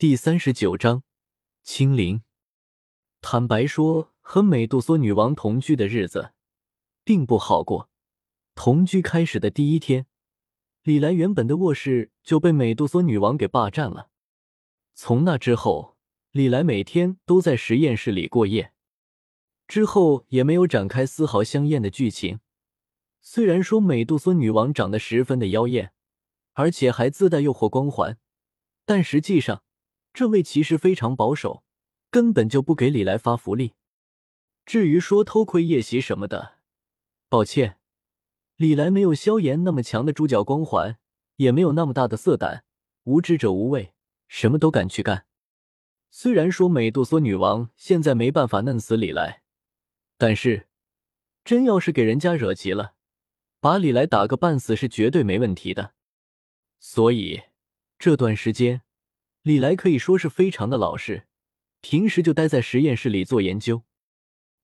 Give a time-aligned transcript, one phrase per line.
[0.00, 1.02] 第三十九章，
[1.62, 2.22] 清零。
[3.20, 6.32] 坦白说，和美杜莎女王同居的日子
[7.04, 7.90] 并不好过。
[8.54, 10.06] 同居开始的第一天，
[10.84, 14.08] 李来原本的卧室就被美杜莎女王给霸占了。
[14.94, 15.98] 从那之后，
[16.30, 18.72] 李来每天都在实验室里过夜，
[19.68, 22.40] 之后也没有展开丝毫香艳的剧情。
[23.20, 25.92] 虽然说美杜莎女王长得十分的妖艳，
[26.54, 28.16] 而且还自带诱惑光环，
[28.86, 29.62] 但实际上。
[30.12, 31.62] 这位其实非常保守，
[32.10, 33.74] 根本就不给李来发福利。
[34.66, 36.58] 至于说偷窥夜袭什么的，
[37.28, 37.78] 抱歉，
[38.56, 40.98] 李来没有萧炎那么强的主角光环，
[41.36, 42.64] 也没有那么大的色胆，
[43.04, 43.94] 无知者无畏，
[44.28, 45.26] 什么都敢去干。
[46.10, 49.42] 虽然说美杜莎女王现在没办法弄死李来，
[50.18, 50.68] 但是
[51.44, 52.94] 真要是给人家惹急了，
[53.60, 55.94] 把李来打个半死是绝对没问题的。
[56.78, 57.42] 所以
[57.98, 58.82] 这段时间。
[59.42, 61.26] 李来可以说是非常的老实，
[61.80, 63.84] 平时就待在实验室里做研究。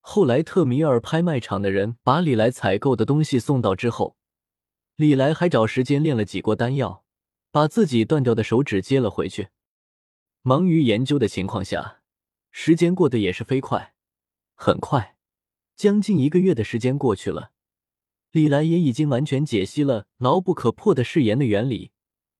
[0.00, 4.16] 后来特米尔拍卖场的人把李来采购的东西送到之后，
[4.96, 7.04] 李来还找时间炼了几锅丹药，
[7.50, 9.48] 把自己断掉的手指接了回去。
[10.42, 12.00] 忙于研究的情况下，
[12.50, 13.94] 时间过得也是飞快。
[14.54, 15.16] 很快，
[15.76, 17.52] 将近一个月的时间过去了，
[18.32, 21.92] 李来也已经完全解析了牢不可破的誓言的原理。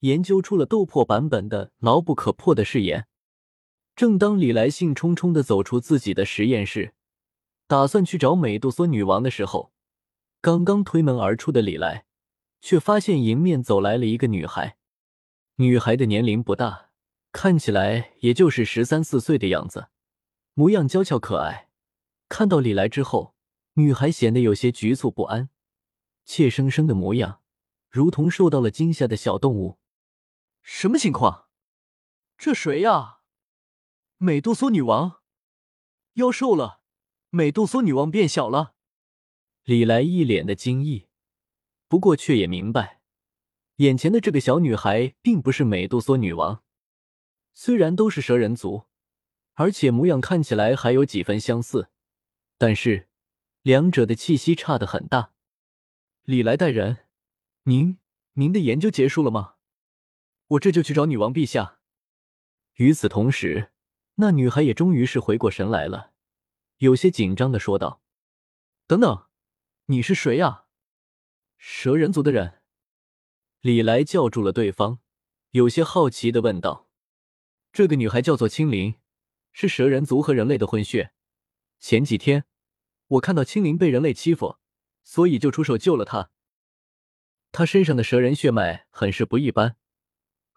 [0.00, 3.06] 研究出了斗破版本的牢不可破的誓言。
[3.96, 6.94] 正当李来兴冲冲的走出自己的实验室，
[7.66, 9.72] 打算去找美杜莎女王的时候，
[10.40, 12.06] 刚刚推门而出的李来，
[12.60, 14.78] 却发现迎面走来了一个女孩。
[15.56, 16.90] 女孩的年龄不大，
[17.32, 19.88] 看起来也就是十三四岁的样子，
[20.54, 21.68] 模样娇俏可爱。
[22.30, 23.34] 看到李来之后，
[23.74, 25.50] 女孩显得有些局促不安，
[26.24, 27.40] 怯生生的模样，
[27.90, 29.76] 如同受到了惊吓的小动物。
[30.62, 31.48] 什么情况？
[32.38, 33.20] 这谁呀？
[34.18, 35.20] 美杜莎女王，
[36.14, 36.80] 妖瘦了，
[37.30, 38.74] 美杜莎女王变小了。
[39.64, 41.08] 李来一脸的惊异，
[41.88, 43.00] 不过却也明白，
[43.76, 46.62] 眼前的这个小女孩并不是美杜莎女王。
[47.52, 48.86] 虽然都是蛇人族，
[49.54, 51.90] 而且模样看起来还有几分相似，
[52.56, 53.08] 但是
[53.62, 55.32] 两者的气息差得很大。
[56.22, 57.06] 李来大人，
[57.64, 57.98] 您
[58.34, 59.56] 您的研究结束了吗？
[60.50, 61.78] 我这就去找女王陛下。
[62.74, 63.70] 与此同时，
[64.16, 66.12] 那女孩也终于是回过神来了，
[66.78, 68.02] 有些紧张的说道
[68.88, 69.26] ：“等等，
[69.86, 70.64] 你是谁呀？”
[71.56, 72.62] 蛇人族的人。
[73.60, 74.98] 李来叫住了对方，
[75.50, 76.88] 有些好奇的问道
[77.72, 78.96] ：“这个女孩叫做青灵，
[79.52, 81.12] 是蛇人族和人类的混血。
[81.78, 82.46] 前几天
[83.06, 84.56] 我看到青灵被人类欺负，
[85.04, 86.30] 所以就出手救了她。
[87.52, 89.76] 她身上的蛇人血脉很是不一般。”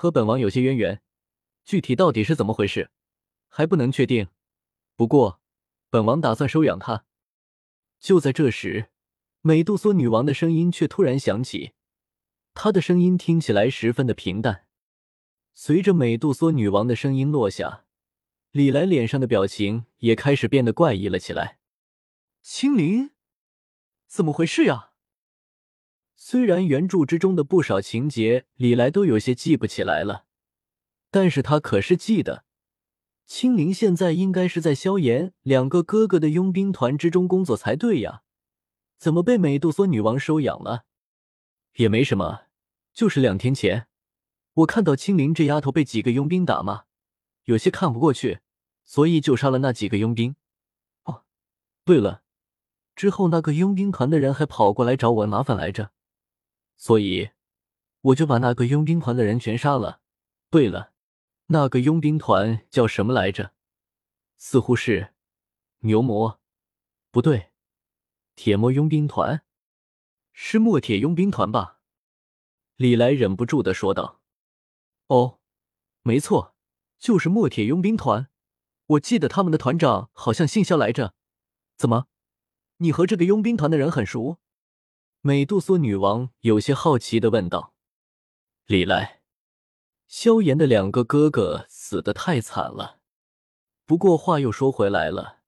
[0.00, 1.02] 和本王有些渊源，
[1.62, 2.90] 具体到底是怎么回事，
[3.48, 4.28] 还不能确定。
[4.96, 5.42] 不过，
[5.90, 7.04] 本王打算收养她。
[7.98, 8.88] 就在这时，
[9.42, 11.72] 美杜莎女王的声音却突然响起，
[12.54, 14.66] 她的声音听起来十分的平淡。
[15.52, 17.84] 随着美杜莎女王的声音落下，
[18.52, 21.58] 李来脸上的表情也开始变得怪异了起来。
[22.40, 23.10] 青灵，
[24.06, 24.89] 怎么回事呀？
[26.22, 30.26] 虽然原著之中的不少情节李来都有些记不起来了，
[31.10, 32.44] 但是他可是记得，
[33.26, 38.20] 青灵现在应该是在萧炎两个哥哥的佣兵团之中工作才对呀，
[38.98, 40.84] 怎么被美杜莎女王收养了？
[41.76, 42.42] 也没什么，
[42.92, 43.88] 就是两天前，
[44.52, 46.82] 我看到青灵这丫头被几个佣兵打骂，
[47.44, 48.40] 有些看不过去，
[48.84, 50.36] 所以就杀了那几个佣兵。
[51.04, 51.22] 哦，
[51.82, 52.22] 对了，
[52.94, 55.92] 之后那个佣兵团的人还跑过来找我麻烦来着。
[56.80, 57.32] 所以，
[58.00, 60.00] 我就把那个佣兵团的人全杀了。
[60.48, 60.94] 对了，
[61.48, 63.52] 那个佣兵团叫什么来着？
[64.38, 65.12] 似乎是
[65.80, 66.40] 牛魔，
[67.10, 67.50] 不对，
[68.34, 69.44] 铁魔佣兵团，
[70.32, 71.80] 是墨铁佣兵团吧？
[72.76, 74.22] 李来忍不住的说道
[75.08, 75.38] ：“哦，
[76.00, 76.56] 没错，
[76.98, 78.30] 就是墨铁佣兵团。
[78.86, 81.14] 我记得他们的团长好像姓肖来着。
[81.76, 82.06] 怎么，
[82.78, 84.38] 你和这个佣兵团的人很熟？”
[85.22, 87.74] 美杜莎女王有些好奇的问道
[88.64, 89.20] ：“李来，
[90.06, 93.00] 萧炎的两个哥哥死的太惨了。
[93.84, 95.40] 不过话又说回来了，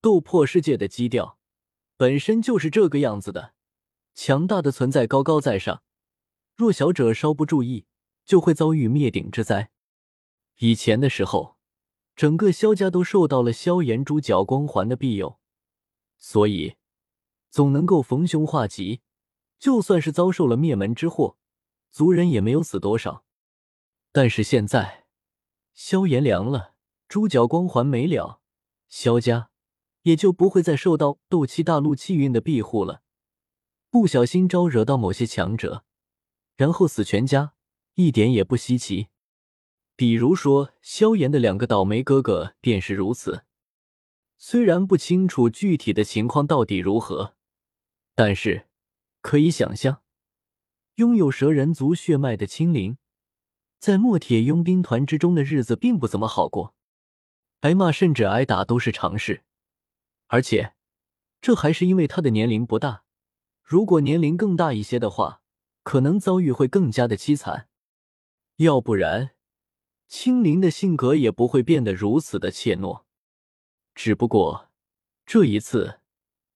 [0.00, 1.38] 斗破世界的基调
[1.98, 3.52] 本身就是这个样子的，
[4.14, 5.82] 强大的存在高高在上，
[6.56, 7.84] 弱小者稍不注意
[8.24, 9.70] 就会遭遇灭顶之灾。
[10.60, 11.58] 以前的时候，
[12.16, 15.38] 整个萧家都受到了萧炎主角光环的庇佑，
[16.16, 16.76] 所以
[17.50, 19.02] 总能够逢凶化吉。”
[19.60, 21.36] 就算是遭受了灭门之祸，
[21.90, 23.24] 族人也没有死多少。
[24.10, 25.04] 但是现在，
[25.74, 26.74] 萧炎凉了，
[27.06, 28.40] 主角光环没了，
[28.88, 29.50] 萧家
[30.02, 33.02] 也就不会再受到斗气大陆气运的庇护了。
[33.90, 35.84] 不小心招惹到某些强者，
[36.56, 37.52] 然后死全家，
[37.94, 39.08] 一点也不稀奇。
[39.94, 43.44] 比如说萧炎的两个倒霉哥哥便是如此。
[44.38, 47.34] 虽然不清楚具体的情况到底如何，
[48.14, 48.69] 但是
[49.20, 50.02] 可以想象，
[50.96, 52.98] 拥有蛇人族血脉的青灵，
[53.78, 56.74] 在墨铁佣兵团之中的日子并不怎么好过，
[57.60, 59.44] 挨骂甚至挨打都是常事。
[60.28, 60.74] 而且，
[61.40, 63.04] 这还是因为他的年龄不大，
[63.62, 65.42] 如果年龄更大一些的话，
[65.82, 67.68] 可能遭遇会更加的凄惨。
[68.56, 69.30] 要不然，
[70.06, 73.04] 青灵的性格也不会变得如此的怯懦。
[73.94, 74.70] 只不过
[75.24, 76.00] 这一次，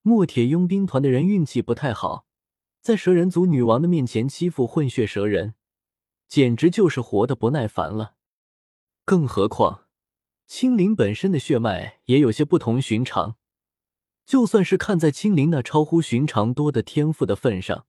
[0.02, 2.26] 墨铁佣兵团的人运气不太好，
[2.84, 5.54] 在蛇人族女王的面前欺负混血蛇人，
[6.28, 8.16] 简直就是活得不耐烦了。
[9.06, 9.86] 更何况，
[10.46, 13.36] 青灵本身的血脉也有些不同寻常，
[14.26, 17.86] 就算是看在青灵那超乎寻常多的天赋的份上，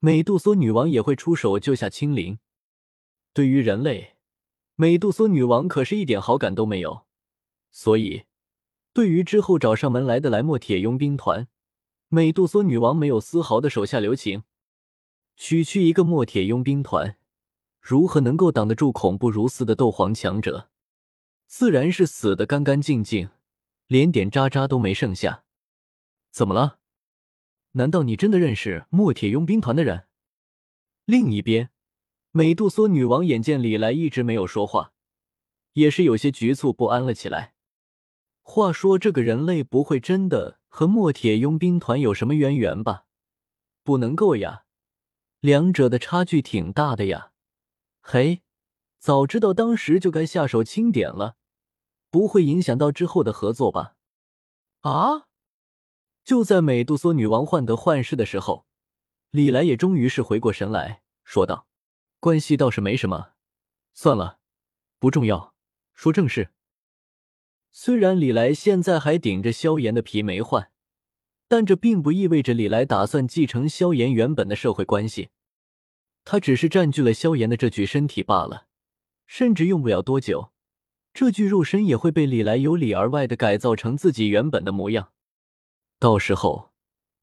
[0.00, 2.40] 美杜莎女王也会出手救下青灵。
[3.32, 4.16] 对于人类，
[4.74, 7.06] 美杜莎女王可是一点好感都没有，
[7.70, 8.24] 所以。
[8.92, 11.46] 对于之后找上门来的莱莫铁佣兵团，
[12.14, 14.44] 美杜莎女王没有丝毫的手下留情。
[15.34, 17.18] 区区一个墨铁佣兵团，
[17.80, 20.70] 如何能够挡得住恐怖如斯的斗皇强者？
[21.48, 23.30] 自然是死的干干净净，
[23.88, 25.42] 连点渣渣都没剩下。
[26.30, 26.78] 怎么了？
[27.72, 30.04] 难道你真的认识墨铁佣兵团的人？
[31.06, 31.70] 另一边，
[32.30, 34.92] 美杜莎女王眼见李来一直没有说话，
[35.72, 37.54] 也是有些局促不安了起来。
[38.42, 43.06] 话说，这个人类不会真的和墨铁佣兵团有什么渊源吧？
[43.84, 44.64] 不能够呀，
[45.38, 47.30] 两者的差距挺大的呀。
[48.00, 48.42] 嘿，
[48.98, 51.36] 早知道当时就该下手轻点了，
[52.10, 53.94] 不会影响到之后的合作吧？
[54.80, 55.28] 啊！
[56.24, 58.66] 就在美杜莎女王患得患失的时候，
[59.30, 61.68] 李来也终于是回过神来说道
[62.18, 63.34] ：“关系倒是没什么，
[63.92, 64.40] 算了，
[64.98, 65.54] 不重要，
[65.94, 66.50] 说正事。”
[67.76, 70.70] 虽然李来现在还顶着萧炎的皮没换，
[71.48, 75.30] 但这并不意味着李来打算继承萧炎原本的社会关系。
[76.24, 78.68] 他只是占据了萧炎的这具身体罢了，
[79.26, 80.52] 甚至用不了多久，
[81.12, 85.10] 这具肉身也会被李来由里而外的改造成自己原本的模样。
[85.98, 86.70] 到时候，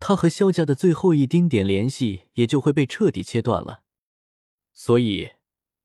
[0.02, 3.84] 他和萧家的最后一丁点联系也就会被彻底切断了。
[4.74, 5.30] 所以，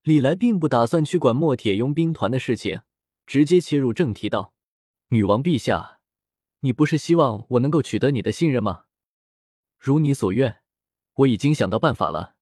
[0.03, 2.81] 李来并不打算去管墨铁佣兵团的事情，
[3.25, 4.55] 直接切入正题道。
[5.09, 6.01] 女王陛下，
[6.61, 8.85] 你不是希望我能够取得你的信任吗？
[9.79, 10.63] 如你所愿，
[11.15, 12.36] 我已经想到办法了。